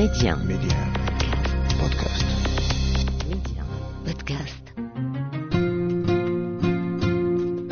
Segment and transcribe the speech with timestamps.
[0.00, 0.92] Medi1 Medi1
[1.80, 2.26] podcast
[3.28, 3.66] Medi1
[4.06, 4.64] podcast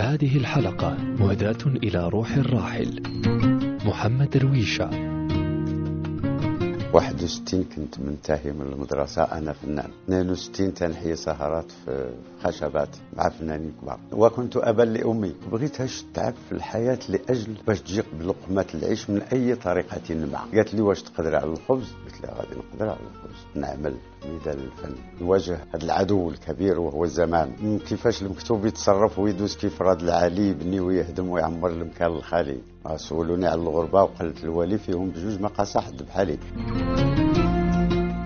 [0.00, 3.02] هذه الحلقة مهداة إلى روح الراحل.
[3.84, 5.17] محمد رويشة
[6.92, 9.90] 61 كنت منتهي من المدرسة أنا فنان.
[10.04, 12.10] 62 تنحيي سهرات في
[12.44, 13.98] خشبات مع فنانين كبار.
[14.12, 15.34] وكنت أبا لأمي.
[15.52, 20.80] بغيتهاش تتعب في الحياة لأجل باش تجيب لقمة العيش من أي طريقة ما قالت لي
[20.80, 23.38] واش تقدر على الخبز؟ قلت لها غادي نقدر على الخبز.
[23.54, 23.94] نعمل
[24.32, 24.94] ميدان الفن.
[25.20, 27.78] نواجه هذا العدو الكبير وهو الزمان.
[27.88, 32.58] كيفاش المكتوب يتصرف ويدوز كيف راد العالي يبني ويهدم ويعمر المكان الخالي.
[32.96, 36.38] سولوني على الغربة وقلت الوالي فيهم بجوج ما قاس حد بحالي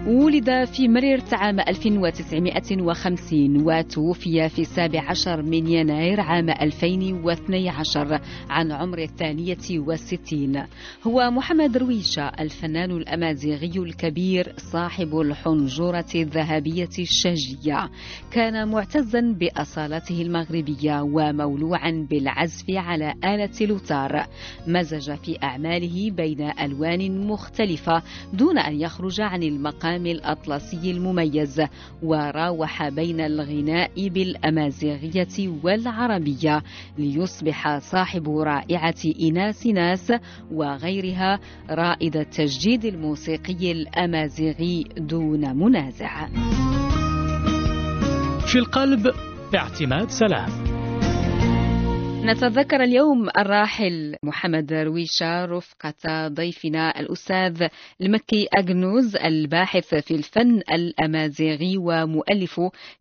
[0.07, 8.21] ولد في مريرت عام 1950 وتوفي في 17 من يناير عام 2012
[8.51, 10.63] عن عمر الثانية والستين.
[11.07, 17.91] هو محمد رويشة الفنان الأمازيغي الكبير صاحب الحنجرة الذهبية الشاجية
[18.31, 24.27] كان معتزا بأصالته المغربية ومولوعا بالعزف على آلة لوتار.
[24.67, 31.63] مزج في أعماله بين ألوان مختلفة دون أن يخرج عن المقام الأطلسي المميز
[32.03, 36.63] وراوح بين الغناء بالأمازيغية والعربية
[36.99, 40.13] ليصبح صاحب رائعة إناس ناس
[40.53, 41.41] وغيرها
[41.71, 46.27] رائد التجديد الموسيقي الأمازيغي دون منازع.
[48.47, 49.11] في القلب
[49.53, 50.72] باعتماد سلام.
[52.25, 57.69] نتذكر اليوم الراحل محمد رويشة رفقة ضيفنا الأستاذ
[58.01, 62.61] المكي أجنوز الباحث في الفن الأمازيغي ومؤلف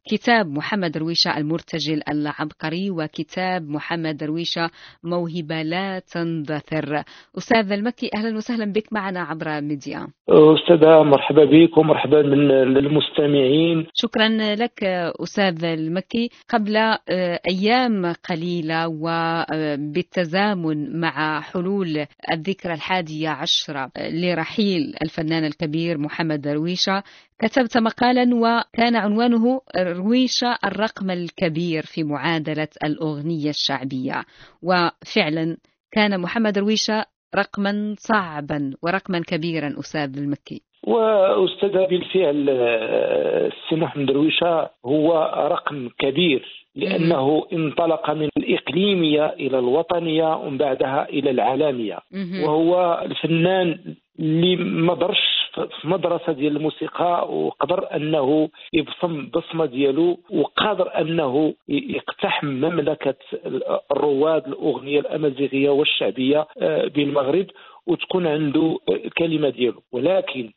[0.09, 4.69] كتاب محمد رويشة المرتجل العبقري وكتاب محمد رويشة
[5.03, 7.03] موهبة لا تندثر.
[7.38, 10.08] أستاذ المكي أهلا وسهلا بك معنا عبر ميديا.
[10.30, 14.83] أستاذة مرحبا بك ومرحبا من المستمعين شكرا لك
[15.23, 16.30] أستاذ المكي.
[16.49, 16.77] قبل
[17.49, 27.04] أيام قليلة وبالتزامن مع حلول الذكرى الحادية عشرة لرحيل الفنان الكبير محمد رويشة
[27.39, 34.23] كتبت مقالا وكان عنوانه رويشة الرقم الكبير في معادلة الأغنية الشعبية
[34.64, 35.58] وفعلا
[35.92, 37.05] كان محمد رويشة
[37.36, 40.61] رقما صعبا ورقما كبيرا أستاذ المكي.
[40.83, 45.14] وأستاذ بالفعل السي محمد درويشة هو
[45.52, 51.99] رقم كبير لأنه انطلق من الإقليمية إلى الوطنية ومن بعدها إلى العالمية.
[52.45, 53.80] وهو الفنان
[54.20, 55.42] اللي ما درش
[55.82, 63.15] في مدرسة ديال الموسيقى وقدر أنه يبصم بصمة ديالو وقادر أنه يقتحم مملكة
[63.92, 66.48] الرواد الأغنية الأمازيغية والشعبية
[66.95, 67.45] بالمغرب
[67.88, 69.82] وتكون عنده الكلمة ديالو.
[69.92, 70.52] ولكن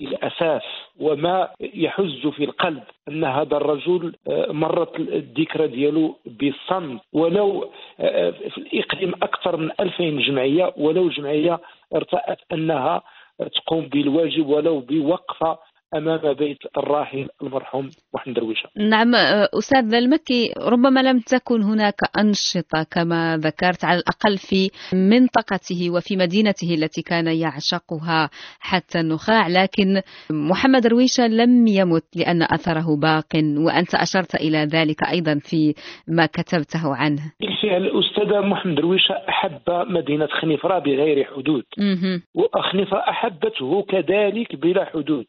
[0.00, 0.62] الاساس
[1.00, 4.14] وما يحز في القلب أن هذا الرجل
[4.48, 7.70] مرت الذكرى ديالو بالصمت ولو
[8.50, 11.60] في الإقليم أكثر من 2000 جمعية ولو جمعية
[11.94, 13.02] ارتأت أنها
[13.54, 15.58] تقوم بالواجب ولو بوقفه
[15.94, 18.68] أمام بيت الراحل المرحوم محمد درويشة.
[18.76, 19.14] نعم
[19.58, 26.74] أستاذ المكي ربما لم تكن هناك أنشطة كما ذكرت على الأقل في منطقته وفي مدينته
[26.74, 28.30] التي كان يعشقها
[28.60, 33.34] حتى النخاع لكن محمد درويشة لم يمت لأن أثره باق
[33.66, 35.74] وأنت أشرت إلى ذلك أيضا في
[36.08, 37.32] ما كتبته عنه.
[37.40, 41.64] بالفعل أستاذ محمد درويشة أحب مدينة خنيفره بغير حدود.
[42.34, 45.26] وخنيفره أحبته كذلك بلا حدود.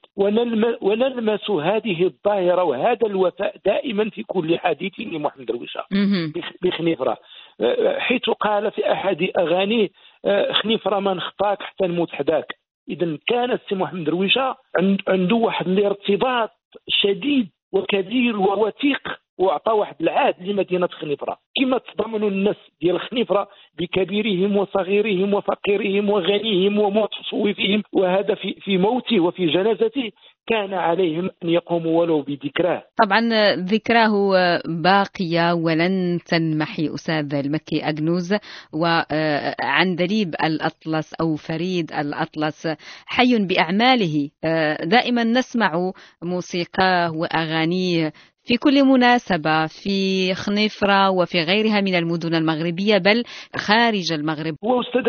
[0.81, 5.84] ونلمس هذه الظاهرة وهذا الوفاء دائما في كل حديث لمحمد درويشة
[6.62, 7.17] بخنيفرة.
[7.97, 9.90] حيث قال في أحد أغانيه
[10.51, 12.56] خنيفرة ما نخطاك حتى نموت حداك
[12.90, 14.56] إذا كان السي محمد درويشة
[15.07, 16.50] عنده واحد الارتباط
[16.88, 19.01] شديد وكبير ووثيق
[19.38, 21.38] واعطى واحد العهد لمدينة خنيفرة.
[21.56, 23.47] كما تضمنوا الناس ديال خنيفرة
[23.79, 30.11] بكبيرهم وصغيرهم وفقيرهم وغنيهم ومتصوفهم وهذا في في موته وفي جنازته.
[30.47, 32.84] كان عليهم أن يقوموا ولو بذكراه.
[33.03, 33.22] طبعا
[33.55, 34.11] ذكراه
[34.66, 38.35] باقية ولن تنمحي أستاذ المكي أجنوز
[38.73, 42.67] وعندليب الأطلس أو فريد الأطلس
[43.05, 44.29] حي بأعماله
[44.84, 45.91] دائما نسمع
[46.23, 48.14] موسيقاه وأغانيه
[48.52, 53.24] في كل مناسبة في خنيفرة وفي غيرها من المدن المغربية بل
[53.56, 54.56] خارج المغرب.
[54.64, 55.03] هو أستاذ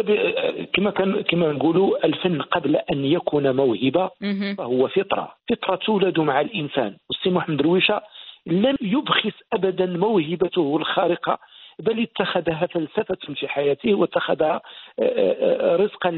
[0.75, 4.11] كما كان كما نقولوا الفن قبل أن يكون موهبة
[4.59, 5.35] فهو فطرة.
[5.50, 6.97] فطرة تولد مع الإنسان.
[7.11, 8.00] والسي محمد رويشة
[8.47, 11.39] لم يبخس أبدا موهبته الخارقة
[11.78, 14.60] بل اتخذها فلسفة في حياته واتخذها
[14.98, 16.10] آه، آه، رزقا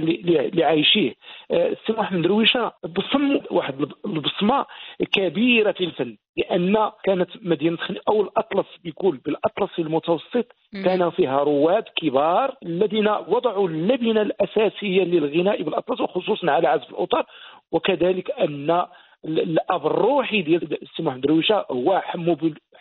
[0.55, 1.15] لعيشه.
[1.51, 3.75] السي محمد درويشة بصم واحد
[4.07, 4.67] البصمة
[5.13, 10.47] كبيرة في الفن لأن كانت مدينة خني أو الأطلس يقول بالأطلس المتوسط
[10.85, 17.27] كان فيها رواد كبار الذين وضعوا اللبنة الأساسية للغناء بالأطلس وخصوصا على عزف الأوتار.
[17.73, 18.87] وكذلك أن
[19.25, 22.37] الأب الروحي ديال السي محمد درويشة هو حمو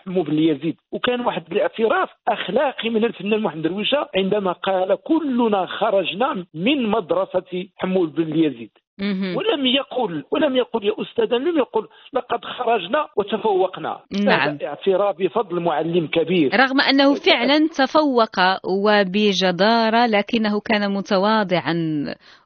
[0.05, 0.75] حمو بن يزيد.
[0.91, 8.05] وكان واحد الاعتراف أخلاقي من الفنان محمد درويشة عندما قال كلنا خرجنا من مدرسة حمو
[8.05, 8.69] بن يزيد.
[9.37, 13.99] ولم يقل ولم يقل يا أستاذ لم يقل لقد خرجنا وتفوقنا.
[14.25, 14.57] نعم.
[14.63, 16.55] اعتراف بفضل معلم كبير.
[16.55, 18.35] رغم أنه فعلا تفوق
[18.65, 21.75] وبجدارة لكنه كان متواضعا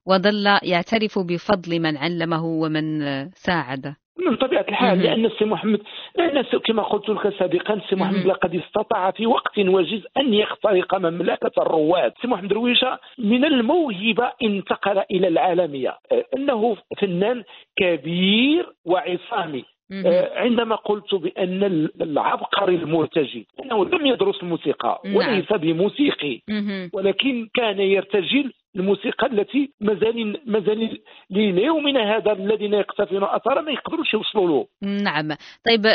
[0.06, 3.96] وظل يعترف بفضل من علمه ومن ساعده.
[4.26, 5.82] من طبيعة الحال لأن السي محمد
[6.18, 11.52] لأن كما قلت لك سابقا السي محمد لقد استطاع في وقت وجيز أن يخترق مملكة
[11.58, 12.12] الرواد.
[12.16, 15.98] السي محمد رويشة من الموهبة انتقل إلى العالمية.
[16.36, 17.44] أنه فنان
[17.80, 19.64] كبير وعصامي.
[19.92, 25.16] آه، عندما قلت بأن العبقري المرتجي أنه لم يدرس الموسيقى نعم.
[25.16, 26.42] وليس بموسيقي.
[26.94, 34.48] ولكن كان يرتجل الموسيقى التي مازال مازال ليومنا هذا الذين يقتفون اثاره ما يقدروش يوصلوا
[34.48, 34.68] له.
[34.82, 35.28] نعم،
[35.66, 35.86] طيب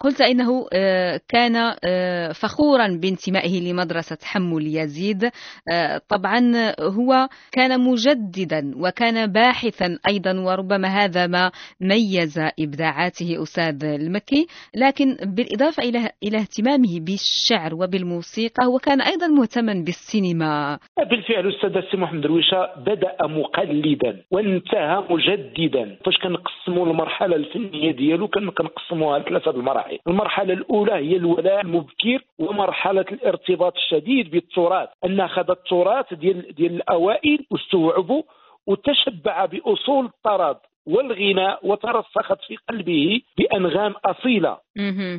[0.00, 5.24] قلت إنه آه، كان آه، فخورا بانتمائه لمدرسة حمو يزيد،
[5.72, 6.40] آه، طبعا
[6.80, 11.50] هو كان مجددا وكان باحثا أيضا وربما هذا ما
[11.80, 19.72] ميز إبداعاته أستاذ المكي، لكن بالإضافة إلى إلى اهتمامه بالشعر وبالموسيقى هو كان أيضا مهتما
[19.72, 20.78] بالسينما.
[21.10, 25.96] بالفعل أستاذ محمد درويشة بدأ مقلدا وانتهى مجددا.
[26.04, 29.98] فاش كنقسموا المرحلة الفنية ديالو كنقسموها لثلاثة المراحل.
[30.08, 37.38] المرحلة الأولى هي الولاء المبكر ومرحلة الارتباط الشديد بالتراث أن أخذ التراث ديال ديال الأوائل
[37.50, 38.24] واستوعبه
[38.66, 40.56] وتشبع بأصول الطرب
[40.86, 44.58] والغناء وترسخت في قلبه بأنغام أصيلة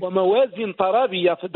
[0.04, 1.50] وموازن طرابية في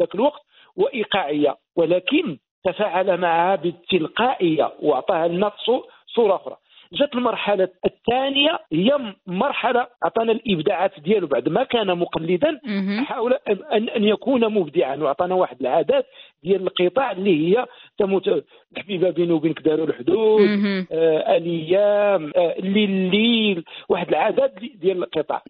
[0.00, 0.42] ذاك الوقت
[0.76, 1.56] وإيقاعية.
[1.76, 5.70] ولكن تفاعل معها بالتلقائية وأعطاها النفس
[6.14, 6.56] صورة أخرى.
[6.92, 12.60] جات المرحلة الثانية هي مرحلة عطانا الإبداعات ديالو بعد ما كان مقلدا
[13.04, 13.32] حاول
[13.72, 16.06] ان ان يكون مبدعا وعطانا واحد العادات
[16.44, 17.66] ديال القطاع اللي هي
[17.98, 18.28] تموت
[18.76, 20.40] الحبيبه بيني وبينك داروا الحدود
[20.92, 25.42] آه الأيام آه الليل واحد العادات ديال القطاع.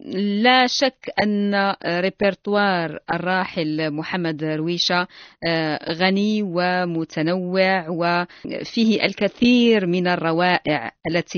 [0.43, 5.07] لا شك أن ريبرتوار الراحل محمد رويشة
[5.47, 11.32] آه غني ومتنوع وفيه الكثير من الروائع التي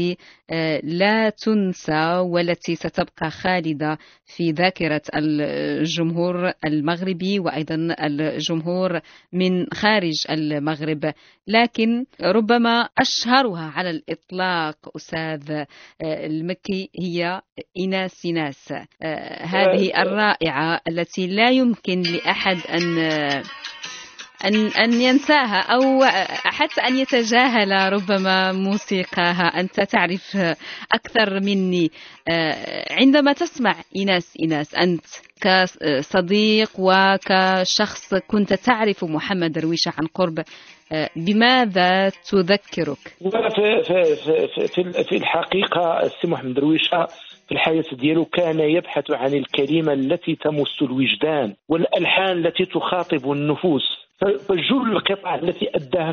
[0.51, 8.99] آه، لا تنسى والتي ستبقى خالدة في ذاكرة الجمهور المغربي وأيضا الجمهور
[9.33, 11.13] من خارج المغرب.
[11.47, 15.65] لكن ربما أشهرها على الإطلاق أستاذ آه،
[16.01, 17.41] المكي هي
[17.77, 18.71] ايناس ايناس
[19.01, 22.97] آه، هذه الرائعة التي لا يمكن لأحد أن
[24.45, 26.03] أن أن ينساها أو
[26.45, 29.59] حتى أن يتجاهل ربما موسيقاها.
[29.59, 30.37] أنت تعرف
[30.93, 31.91] أكثر مني.
[32.29, 35.05] آه، عندما تسمع إيناس إيناس أنت
[35.41, 40.39] كصديق وكشخص كنت تعرف محمد درويشة عن قرب
[40.91, 42.97] آه، بماذا تذكرك؟
[43.55, 47.07] في, في, في, في الحقيقة السي محمد رويشة
[47.47, 54.04] في الحياة ديالو كان يبحث عن الكلمة التي تمس الوجدان والألحان التي تخاطب النفوس.
[54.21, 56.11] فجل القطع التي أداها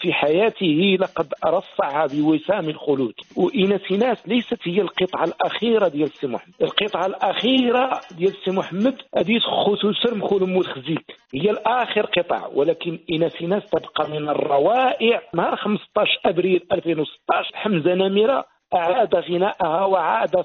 [0.00, 3.14] في حياته لقد رصعها بوسام الخلود.
[3.36, 6.54] وإناس ناس ليست هي القطعة الأخيرة ديال السي محمد.
[6.62, 11.04] القطعة الأخيرة ديال السي محمد هذه خوتو سرم خولم خزيك.
[11.34, 15.22] هي الآخر قطع ولكن إناس ناس تبقى من الروائع.
[15.34, 18.44] نهار 15 أبريل 2016 حمزة نمرة
[18.74, 20.44] أعاد غناءها وعاد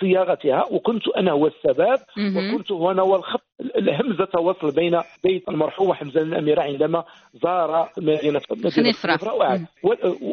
[0.00, 0.64] صياغتها.
[0.70, 1.98] وكنت أنا هو السبب.
[2.36, 3.40] وكنت أنا هو الخط
[3.76, 7.04] الهمزة وصل بين بيت المرحوم حمزة الأميرة عندما
[7.42, 9.16] زار مدينة خنيفرة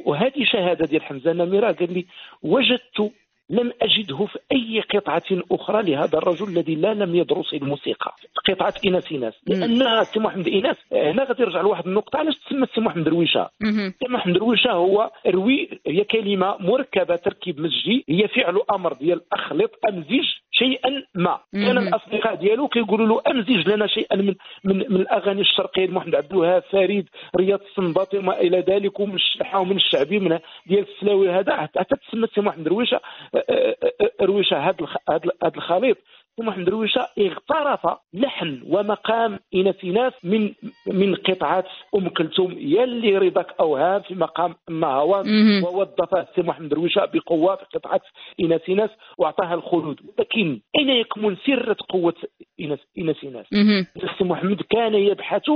[0.06, 2.06] وهذه شهادة ديال حمزة الأميرة قال لي
[2.44, 3.12] وجدت
[3.52, 8.14] لم أجده في أي قطعة أخرى لهذا الرجل الذي لا لم يدرس الموسيقى.
[8.50, 9.34] قطعة إناس إناس.
[9.48, 13.50] لأن سي محمد إناس هنا غادي يرجع لواحد النقطة علاش تسمى سي محمد رويشة
[14.00, 19.72] سي محمد رويشة هو روي هي كلمة مركبة تركيب مزجي هي فعل أمر ديال أخلط
[19.90, 20.26] أمزج
[20.60, 21.40] شيئا ما.
[21.54, 26.32] كان الأصدقاء ديالو كيقولوا له أمزج لنا شيئا من من, من الأغاني الشرقية محمد عبد
[26.32, 31.30] الوهاب فريد رياض السنباطي وما إلى ذلك ومن الشحه ومن الشعبي من ديال السلاوي.
[31.30, 33.00] هذا حتى تسمى سي محمد رويشة
[34.22, 34.76] رويشة هذا
[35.10, 35.98] هذا الخليط.
[36.44, 40.54] محمد رويشة اغترف لحن ومقام ايناس ناس من
[40.88, 41.66] من قطعه
[41.96, 45.64] أم كلثوم يلي رضاك أوهام في مقام اما مهم.
[45.64, 48.02] ووظف سي محمد رويشة بقوه في قطعه
[48.40, 52.14] ايناس ناس وأعطاها الخلود لكن أين يكمن سر قوة
[52.60, 53.86] ايناس ناس مهم.
[54.18, 55.50] سي محمد كان يبحث.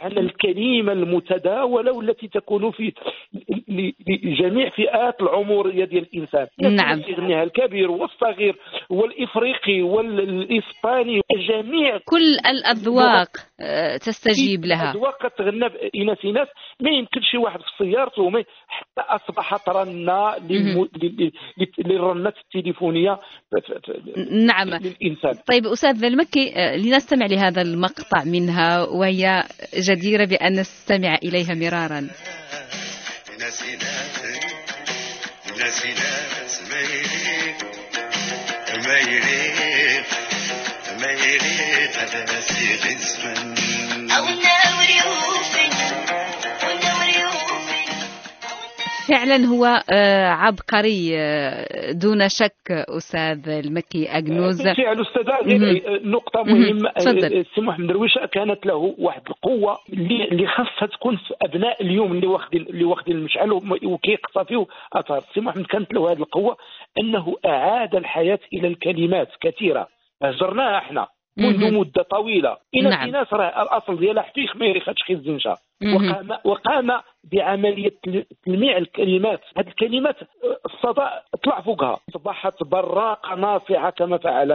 [0.00, 2.92] عن الكلمة المتداولة والتي تكون في
[4.08, 6.98] لجميع فئات العمرية ديال الإنسان نعم.
[7.08, 8.56] يغنيها الكبير والصغير
[8.90, 9.82] والإفريقي
[10.14, 13.28] والإسباني جميع كل الأذواق
[13.60, 14.90] آه، تستجيب لها.
[14.90, 16.48] أذواق كتغنى بإناث ناس
[16.80, 20.88] ما يمكن شي واحد في سيارته وما حتى أصبحت رنة للم...
[21.78, 24.68] للرنات التليفونية ف- ف- نعم.
[24.68, 25.34] للإنسان.
[25.48, 29.44] طيب أستاذ المكي آه، لنستمع لهذا المقطع منها وهي
[29.78, 32.00] جديرة بأن نستمع إليها مرارا.
[33.40, 34.22] ناسي ناس
[38.84, 40.04] ما يريد
[41.00, 41.90] ما يريد
[44.16, 45.41] أو النور
[49.08, 55.62] فعلا هو آه، عبقري آه، دون شك أستاذ المكي أجنوز بالفعل أستاذ مهم.
[55.64, 56.60] غير نقطة مهم.
[56.60, 57.24] مهمة تفضل.
[57.38, 62.62] السي محمد درويشة كانت له واحد القوة اللي خاصها تكون في أبناء اليوم اللي واخدين
[62.62, 66.56] اللي واخدين المشعل وم- وكيقتفيو أثر السي محمد كانت له هذه القوة
[66.98, 69.88] أنه أعاد الحياة إلى الكلمات كثيرة
[70.22, 71.06] هجرناها إحنا
[71.36, 71.78] منذ مهم.
[71.78, 73.04] مدة طويلة إلى نعم.
[73.04, 75.56] في ناس راه الأصل ديالها حقيق ما يريخاتش خي الزنجة مهم.
[75.86, 77.00] وقام وقام
[77.32, 79.40] بعملية تل- تلميع الكلمات.
[79.58, 81.06] هذه الكلمات آه، الصدى
[81.44, 81.98] طلع فوقها.
[82.10, 84.52] أصبحت براقة ناصعة كما فعل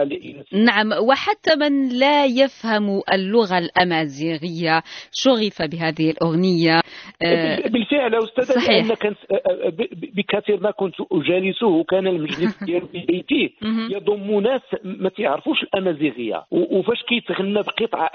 [0.52, 4.82] نعم وحتى من لا يفهم اللغة الأمازيغية
[5.12, 6.80] شغف بهذه الأغنية.
[7.22, 8.86] آه، بالفعل أستاذ صحيح.
[8.86, 11.84] لأن كان ب- ب- بكثير ما كنت أجالسه.
[11.84, 13.88] كان المجلس ديالو في مهم.
[13.92, 16.44] يضم ناس ما تعرفوش الأمازيغية.
[16.50, 18.10] وفاش كيتغنى بقطعه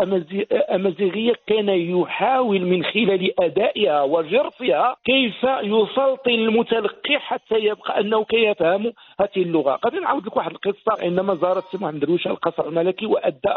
[0.76, 3.03] أمازيغية كان يحاول من خلال
[3.40, 9.80] ادائها وجرسها كيف يسلطن المتلقي حتى يبقى أنه كيفهم هذه اللغة.
[9.86, 13.56] غادي نعاود لك واحد القصة عندما زارت سي محمد رويشة القصر الملكي وأدى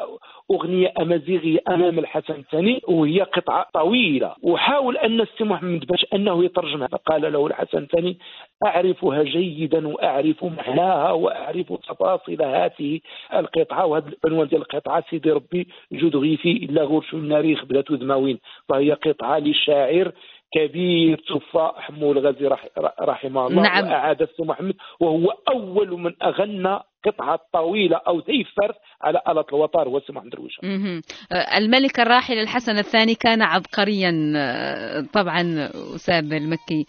[0.50, 4.34] أغنية أمازيغية أمام الحسن الثاني وهي قطعة طويلة.
[4.42, 8.18] وحاول أن السي محمد باش أنه يترجمها فقال له الحسن الثاني
[8.66, 13.00] أعرفها جيدا وأعرف معناها وأعرف تفاصيل هذه
[13.34, 15.04] القطعة وهذا العنوان ديال القطعة.
[15.10, 18.38] سيدي ربي جود غيفي إلا غرش الناريخ بدات دماوين
[18.68, 18.92] فهي
[19.36, 20.12] قطعه للشاعر
[20.54, 22.68] كبير توفى حمو الغازي رح-
[23.00, 23.62] رحمه الله.
[23.62, 23.84] نعم.
[23.84, 24.74] وأعاد السي محمد.
[25.00, 30.60] وهو أول من أغنى قطعة طويلة أو زي الفرد على آلة الوتر هو محمد درويشة.
[30.62, 31.02] مهم.
[31.32, 36.86] آه، الملك الراحل الحسن الثاني كان عبقريا آه، طبعا أستاذ المكي.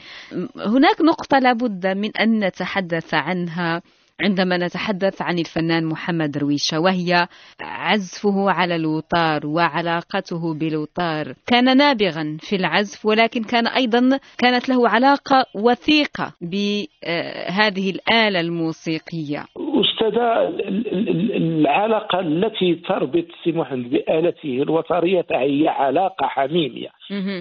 [0.56, 3.82] هناك نقطة لابد من أن نتحدث عنها.
[4.22, 7.28] عندما نتحدث عن الفنان محمد درويشة وهي
[7.62, 11.34] عزفه على الوتار وعلاقته بالوتار.
[11.48, 19.46] كان نابغا في العزف ولكن كان أيضا كانت له علاقة وثيقة بهذه الآلة الموسيقية.
[19.58, 26.90] أستاذة ال- ال- ال- العلاقة التي تربط سي محمد بآلته الوترية هي علاقة حميمية.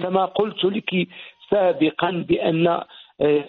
[0.03, 1.07] كما قلت لك
[1.51, 2.79] سابقا بأن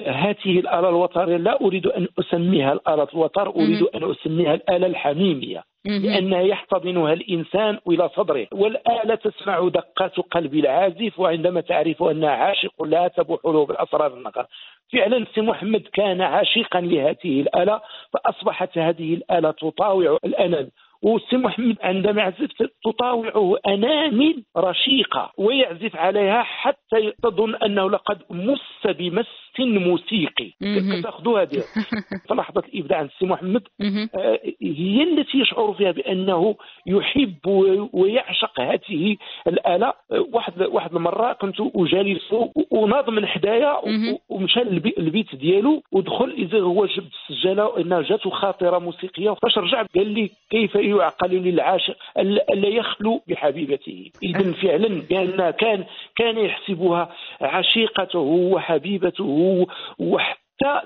[0.07, 5.65] هذه الآلة الوترية لا أريد أن أسميها الآلة الوتر أريد أن أسميها الآلة الحميمية.
[5.85, 8.47] لأنها يحتضنها الإنسان إلى صدره.
[8.53, 14.47] والآلة تسمع دقات قلب العازف وعندما تعرف أنها عاشق لها تبوح له بالأسرار النقر.
[14.93, 17.81] فعلا سي محمد كان عاشقا لهذه الآلة
[18.13, 20.69] فأصبحت هذه الآلة تطاوع الأنام
[21.03, 22.49] وسي محمد عندما يعزف
[22.85, 29.27] تطاوعه أنامل رشيقة ويعزف عليها حتى تظن أنه لقد مس بمس
[29.61, 31.03] موسيقي مهم.
[31.03, 31.63] تاخذوا هذه
[32.29, 33.63] في لحظة الإبداع عند سي محمد.
[34.15, 37.47] آه، هي التي يشعر فيها بأنه يحب
[37.93, 43.77] ويعشق هذه الآلة آه، واحد واحد المرة كنت اجالسه وناض من حدايا.
[44.29, 49.83] ومشى للبي- البيت ديالو ودخل إذا هو جبد السجالة إنها جاته خاطرة موسيقية فاش رجع
[49.97, 54.11] قال لي كيف يعقل للعاشق الا ألا يخلو بحبيبته.
[54.23, 55.85] اذا فعلا بأن كان
[56.17, 57.09] كان يحسبها
[57.41, 59.67] عشيقته وحبيبته
[59.99, 60.39] وحتى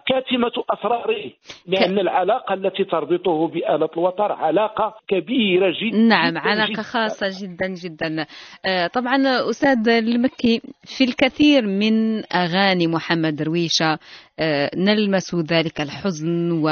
[0.06, 1.30] كاتمة أسراره.
[1.66, 6.40] لأن العلاقة التي تربطه بآلة الوتر علاقة كبيرة جدا نعم جداً.
[6.40, 6.82] علاقة جداً.
[6.82, 8.26] خاصة جدا جدا.
[8.66, 9.16] آه، طبعا
[9.50, 13.98] أستاذ المكي في الكثير من أغاني محمد درويشة
[14.40, 16.68] آه، نلمس ذلك الحزن و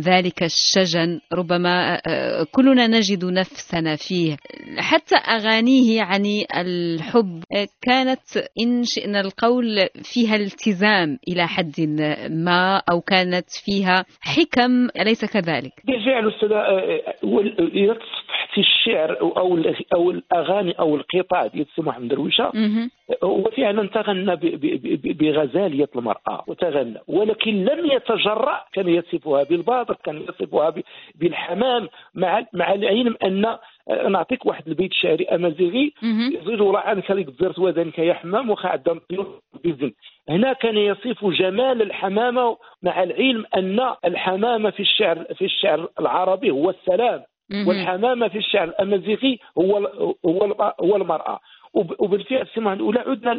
[0.00, 4.36] ذلك الشجن ربما آه، كلنا نجد نفسنا فيه
[4.78, 11.80] حتى أغانيه يعني الحب آه، كانت إن شئنا القول فيها التزام إلى حد
[12.30, 16.52] ما أو كانت فيها حكم أليس كذلك؟ بالفعل أستاذ
[18.56, 19.60] تصفحتي الشعر أو
[19.94, 22.50] أو الأغاني أو القطاع ديال السي محمد درويشة.
[23.24, 29.94] هو فعلا تغنى ب- ب- ب- بغزالية المرأة وتغنى ولكن لم يتجرأ كان يصفها بالباطل
[30.04, 30.74] كان يصفها
[31.14, 33.44] بالحمام مع مع العلم أن
[33.90, 36.32] آه، نعطيك واحد البيت شعري أمازيغي مهم.
[36.44, 39.92] زوج ولا عنك زرت وذنك يا حمام الطيور بإذن
[40.28, 46.70] هنا كان يصف جمال الحمامة مع العلم أن الحمامة في الشعر في الشعر العربي هو
[46.70, 47.22] السلام.
[47.68, 48.68] والحمامة في الشعر.
[48.68, 49.76] الامازيغي هو
[50.26, 51.40] هو هو المرأة.
[51.74, 53.32] وب- وبالفعل سمع الأولى عدنا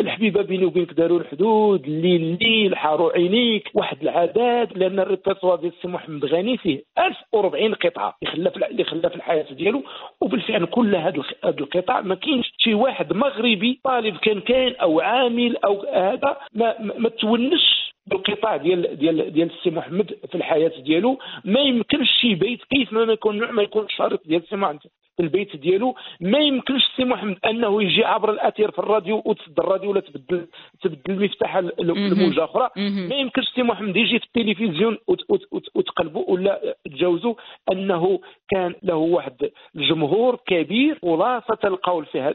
[0.00, 1.84] الحبيبة بيني وبينك داروا الحدود.
[1.84, 3.70] الليل الليل حاروا عينيك.
[3.74, 8.14] واحد العداد لأن الريبرتوار ديال السي محمد غني فيه 1040 قطعة.
[8.34, 9.82] اللي الع- اللي خلى في الحياة ديالو.
[10.20, 15.82] وبالفعل كل هاد القطع ما كاينش شي واحد مغربي طالب كان كاين أو عامل أو
[15.94, 22.10] هذا ما ما تونش بالقطاع ديال ديال ديال السي محمد في الحياة ديالو ما يمكنش
[22.20, 24.78] شي بيت كيف ما يكون ما يكون شريط ديال السي محمد
[25.16, 29.90] في البيت ديالو ما يمكنش السي محمد أنه يجي عبر الأثير في الراديو وتسد الراديو
[29.90, 30.46] ولا تبدل
[30.82, 31.56] تبدل المفتاح.
[31.58, 32.70] لموجه أخرى.
[33.08, 37.34] ما يمكنش السي محمد يجي في التلفزيون وت- وت- وت- وتقلبوا ولا تجاوزوا
[37.72, 42.34] أنه كان له واحد الجمهور كبير خلاصة القول في هذا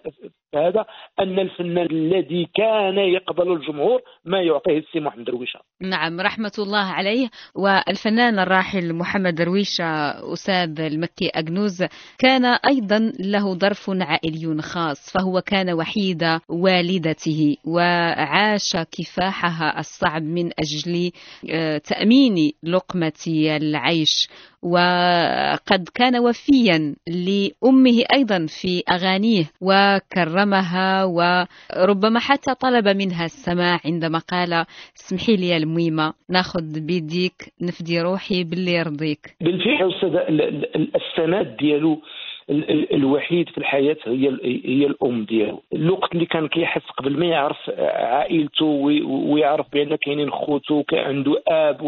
[0.52, 0.86] في هذا
[1.20, 7.30] أن الفنان الذي كان يقبل الجمهور ما يعطيه السي محمد درويشة نعم رحمة الله عليه.
[7.56, 9.86] والفنان الراحل محمد درويشة
[10.34, 11.84] أستاذ المكي أجنوز
[12.18, 21.12] كان أيضا له ظرف عائلي خاص فهو كان وحيد والدته وعاش كفاحها الصعب من أجل
[21.52, 24.28] آه، تأمين لقمة العيش.
[24.64, 34.66] وقد كان وفيا لأمه أيضا في أغانيه وكرمها وربما حتى طلب منها السماع عندما قال
[34.98, 39.36] اسمحي لي الميمة ناخذ بيديك نفدي روحي باللي يرضيك.
[39.42, 39.94] بالفعل
[40.30, 42.02] ال- السند ديالو
[42.50, 44.28] ال- ال- الوحيد في الحياة هي
[44.66, 45.64] هي الأم ديالو.
[45.74, 51.82] الوقت اللي كان كيحس قبل ما يعرف عائلته وي- ويعرف بأن كاينين خوتو عنده أب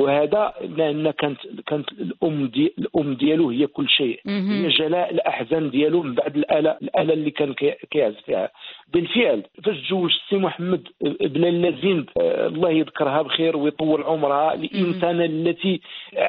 [0.00, 4.20] وهذا لأن كانت كانت الأم دي الأم ديالو هي كل شيء.
[4.26, 8.50] هي جلاء الأحزان ديالو من بعد الاله الآلة اللي كان كي- كيعزف فيها
[8.92, 10.82] بالفعل فاش تزوج السي محمد
[11.20, 15.80] بلالة زينب آه، الله يذكرها بخير ويطول عمرها الانسانه التي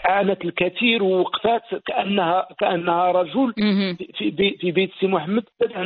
[0.06, 3.54] عانت الكثير ووقفات كانها كأنها رجل.
[4.18, 5.44] في بيت في بيت سي محمد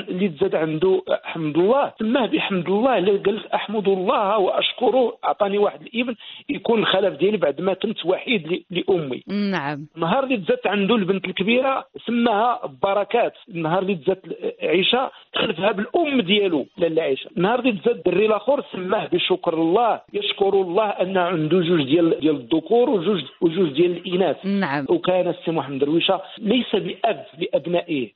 [0.09, 2.95] اللي تزاد عنده حمد الله سماه بحمد الله
[3.25, 6.15] قال أحمد الله وأشكره أعطاني واحد الإبن
[6.49, 9.23] يكون الخلف ديالي بعد ما كنت وحيد لأمي.
[9.27, 9.87] نعم.
[9.95, 13.33] النهار اللي تزادت عنده البنت الكبيرة سماها بركات.
[13.49, 17.29] النهار اللي تزادت عيشة خلفها بالأم ديالو لاله عيشة.
[17.37, 22.35] النهار اللي تزاد الدري الآخر سماه بشكر الله يشكر الله أن عنده جوج ديال ديال
[22.35, 24.45] الذكور وجوج وجوج ديال الإناث.
[24.45, 24.85] نعم.
[24.89, 28.09] وكان السي محمد درويشه ليس بأب لأبنائه.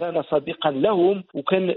[0.00, 1.74] كان صديقا لهم وكان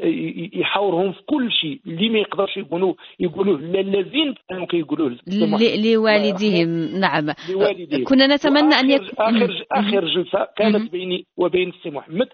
[0.54, 1.80] يحاورهم في كل شيء.
[1.88, 3.60] اللي ما يقدرش يقولوا يقولوه.
[3.60, 7.00] للذين كانوا كيقولوه لوالديهم.
[7.00, 7.19] نعم.
[7.50, 8.04] لوالديه.
[8.04, 10.48] كنا نتمنى وآخر- يكون آخر اخر جلسة.
[10.58, 12.28] كانت بيني وبين السي محمد.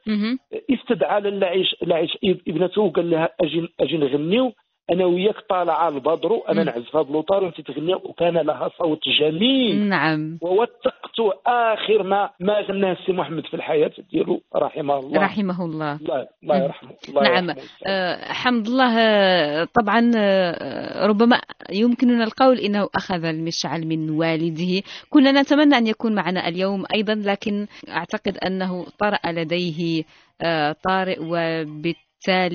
[0.73, 2.17] استدعى للعيش لعيش
[2.47, 4.53] ابنته وقال لها أجي أجي نغنيو.
[4.91, 6.63] أنا وياك طالع البدر أنا.
[6.63, 9.89] نعزف هذا اللوطار وأنت تغني وكان لها صوت جميل.
[9.89, 10.37] نعم.
[10.41, 15.21] ووثقت اخر ما ما غناه السي محمد في الحياة ديالو رحمه الله.
[15.21, 15.95] رحمه الله.
[15.95, 17.49] الله الله يرحمه الله نعم.
[17.49, 17.63] يرحمه.
[17.87, 24.81] آه، حمد الله آه، طبعا آه، ربما يمكننا القول إنه أخذ المشعل من والده.
[25.09, 30.03] كنا نتمنى أن يكون معنا اليوم أيضا لكن أعتقد أنه طرأ لديه
[30.41, 32.04] آه، طارئ وبالتالي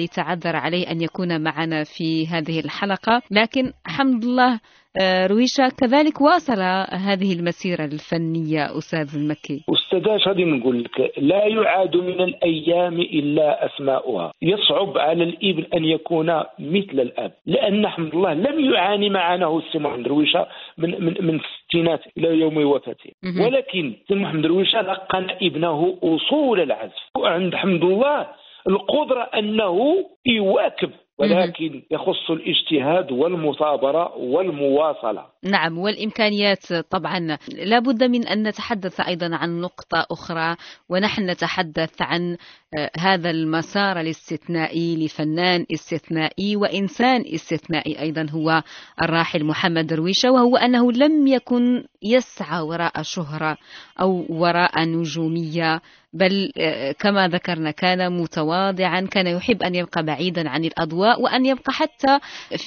[0.06, 3.22] تعذر عليه أن يكون معنا في هذه الحلقة.
[3.30, 4.60] لكن حمد الله
[5.02, 9.64] آه، رويشة كذلك واصل هذه المسيرة الفنية أستاذ المكي
[10.06, 14.32] اش غادي نقول لك لا يعاد من الأيام إلا أسماؤها.
[14.42, 16.26] يصعب على الابن أن يكون
[16.58, 20.46] مثل الآب لأن حمد الله لم يعاني معنا هو السي محمد درويشه
[20.78, 23.10] من من من الستينات إلى يوم وفاته.
[23.44, 27.10] ولكن السي محمد درويشه لقن ابنه أصول العزف.
[27.18, 28.26] وعند حمد الله
[28.68, 29.78] القدرة أنه
[30.26, 35.26] يواكب ولكن يخص الاجتهاد والمثابرة والمواصلة.
[35.44, 37.38] نعم والإمكانيات طبعا.
[37.48, 40.56] لابد من أن نتحدث أيضا عن نقطة أخرى
[40.88, 42.36] ونحن نتحدث عن
[42.78, 48.62] آه، هذا المسار الاستثنائي لفنان استثنائي وإنسان استثنائي أيضا هو
[49.02, 53.56] الراحل محمد درويشة وهو أنه لم يكن يسعى وراء شهرة
[54.00, 55.80] أو وراء نجومية
[56.12, 61.72] بل آه، كما ذكرنا كان متواضعا كان يحب أن يبقى بعيدا عن الأضواء وأن يبقى
[61.72, 62.18] حتى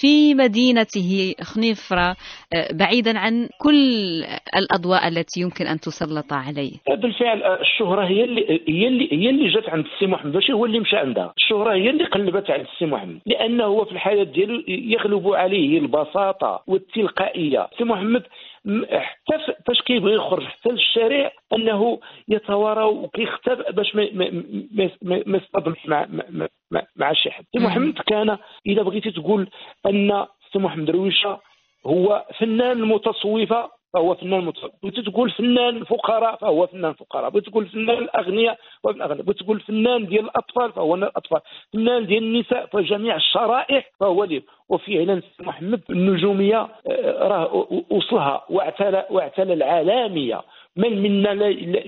[0.01, 2.15] في مدينته خنيفرة
[2.53, 4.23] آه، بعيدا عن كل
[4.58, 6.71] الأضواء التي يمكن أن تسلط عليه.
[6.88, 10.65] بالفعل آه، الشهرة هي اللي هي اللي هي اللي جات عند السي محمد ماشي هو
[10.65, 11.34] اللي مشى عندها.
[11.38, 16.63] الشهرة هي اللي قلبت على السي محمد لأنه هو في الحياة ديالو يغلب عليه البساطة
[16.67, 17.67] والتلقائية.
[17.73, 18.23] السي محمد
[18.91, 26.82] حتى فاش كيبغي يخرج حتى للشارع انه يتوارى وكيختبئ باش ما يصطدمش مع مع- مع,
[26.95, 27.45] مع شي حد.
[27.58, 29.47] سي محمد كان اذا بغيتي تقول
[29.86, 31.39] أن سي محمد رويشة
[31.86, 34.71] هو فنان المتصوفه فهو فنان متصوف.
[34.84, 37.30] بغيتي تقول فنان الفقراء فهو فنان فقراء.
[37.30, 39.26] بغيتي تقول فنان الأغنياء فهو فنان الأغنياء.
[39.26, 41.41] بغيتي تقول فنان ديال الأطفال فهو الأطفال.
[41.73, 44.41] فنان ديال النساء فجميع الشرائح فهو ليه
[44.73, 50.41] وفعلا محمد النجومية آه، راه وصلها واعتلى واعتلى العالمية.
[50.75, 51.29] من منا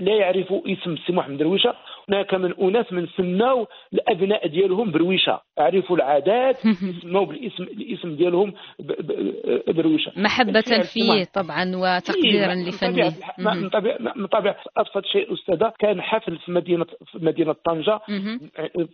[0.08, 1.74] لا يعرف اسم سي محمد درويشة؟
[2.10, 6.58] هناك من أناس من سماو الابناء ديالهم درويشه عرفوا العادات
[7.02, 12.70] سماو بالاسم الاسم ديالهم ب- ب- درويشه محبة بالفعل سي فيه طبعا وتقديرا إيه، من
[12.70, 13.14] لفنه
[14.16, 18.00] من طبيعة أبسط شيء أستاذة كان حفل في مدينة في مدينة طنجة.
[18.10, 18.40] مهم.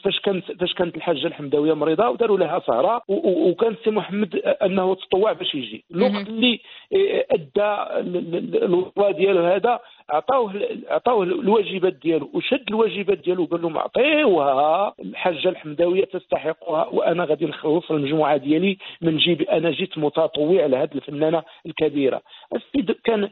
[0.03, 2.61] فاش كانت فاش كانت الحاجة الحمداوية مريضة وداروا لها
[3.07, 5.83] و- وكان سي محمد أنه تطوع باش يجي.
[5.91, 6.59] الوقت اللي
[6.91, 9.79] إيه، أدى ال- ال- الوظيفة ديالو هذا
[10.11, 10.53] عطاوه
[10.89, 17.91] عطاوه الواجبات ديالو وشد الواجبات ديالو وقال لهم عطيوها الحاجة الحمداوية تستحقها وأنا غادي نخلص
[17.91, 22.21] المجموعة ديالي من جيبي أنا جيت متطوع لهذه الفنانة الكبيرة
[22.55, 23.29] السيد كان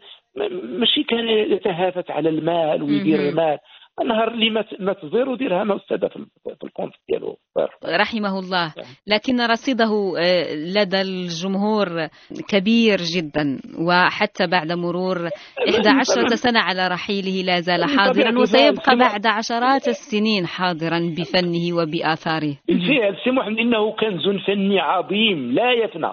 [0.63, 3.19] ماشي كان يتهافت على المال ويدير.
[3.29, 3.57] المال
[4.01, 6.27] النهار اللي مات مات زيرو ديرها ما أستاذة في ال-
[6.59, 7.37] في ال compte ديالو
[7.85, 8.85] رحمه الله نعم.
[9.07, 12.07] لكن رصيده آه، لدى الجمهور
[12.49, 15.29] كبير جدا وحتى بعد مرور
[15.69, 23.15] 11 سنة على رحيله لا زال حاضرا وسيبقى بعد عشرات السنين حاضرا بفنه وبآثاره بالفعل
[23.23, 26.11] سي محمد إنه كنز فني عظيم لا يفنى.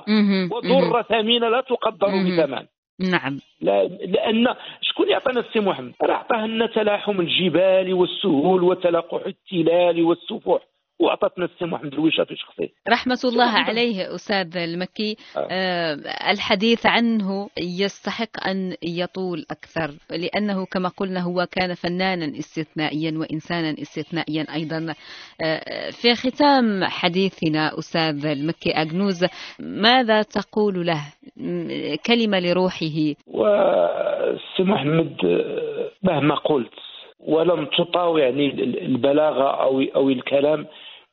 [0.52, 2.06] ودرة ثمينة لا تقدر.
[2.06, 2.66] بثمن
[3.00, 10.04] نعم لا لأن شكون يعطينا السي محمد؟ راه عطاه لنا تلاحم الجبال والسهول وتلقح التلال
[10.04, 10.62] والسفوح
[10.98, 15.16] واعطتنا السي محمد الويشه في شخصه رحمة الله عليه أستاذ المكي.
[15.50, 15.94] آه،
[16.30, 24.46] الحديث عنه يستحق أن يطول أكثر لأنه كما قلنا هو كان فنانا استثنائيا وإنسانا استثنائيا
[24.54, 24.94] أيضا.
[25.42, 29.24] آه، في ختام حديثنا أستاذ المكي أجنوز
[29.58, 31.00] ماذا تقول له؟
[32.06, 33.14] كلمة لروحه.
[33.26, 36.72] والسي محمد آه، مهما قلت
[37.20, 40.66] ولم تطاوع يعني ال- البلاغة أو أو الكلام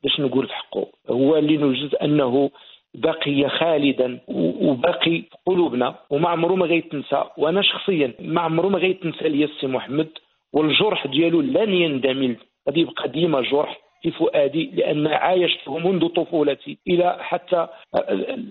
[0.04, 0.88] باش نقول حقه.
[1.10, 2.52] هو اللي نوجد أنه
[2.94, 7.24] بقي خالدا وباقي في قلوبنا وما عمره ما غيتنسى.
[7.38, 10.10] وأنا شخصيا ما عمره ما غيتنسى لي السي محمد
[10.54, 12.36] والجرح ديالو لن يندمل.
[12.68, 17.68] غادي يبقى ديما جرح في فؤادي لأن عايشته منذ طفولتي إلى حتى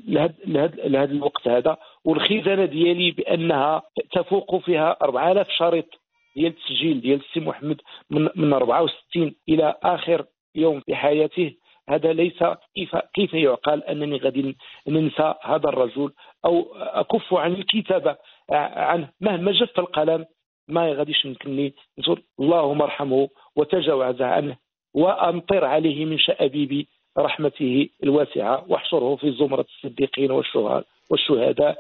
[0.07, 0.35] لهذا
[0.85, 1.77] لهذا الوقت هذا.
[2.05, 5.87] والخزانة ديالي بأنها تفوق فيها 4000 شريط
[6.37, 11.55] ديال التسجيل ديال السي محمد من من 64 إلى آخر يوم في حياته.
[11.89, 14.57] هذا ليس كيف كيف يعقل أنني غادي
[14.89, 16.13] ننسى هذا الرجل
[16.45, 18.17] أو أكف عن الكتابة
[18.51, 20.27] عنه؟ مهما جف القلم
[20.69, 24.57] ما غاديش يمكنني نقول اللهم ارحمه وتجاوز عنه
[24.95, 26.87] وأمطر عليه من شأبيب
[27.19, 28.65] رحمته الواسعة.
[28.69, 31.79] واحشره في زمرة الصديقين والشهداء والشهداء.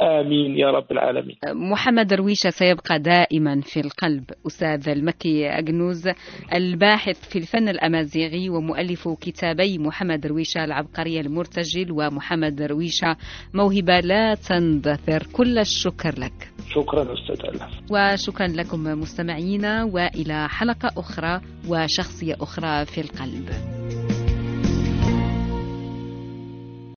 [0.00, 1.36] آمين يا رب العالمين.
[1.46, 4.24] محمد درويشة سيبقى دائما في القلب.
[4.46, 6.08] أستاذ المكي أجنوز
[6.54, 11.92] الباحث في الفن الأمازيغي ومؤلف كتابي محمد درويشة العبقري المرتجل.
[11.92, 13.16] ومحمد درويشة
[13.54, 15.26] موهبة لا تندثر.
[15.32, 16.52] كل الشكر لك.
[16.74, 17.62] شكرا أستاذ ألف.
[17.90, 19.84] وشكرا لكم مستمعينا.
[19.84, 23.48] وإلى حلقة أخرى وشخصية أخرى في القلب.